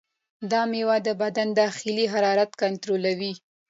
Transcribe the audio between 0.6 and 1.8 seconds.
میوه د بدن د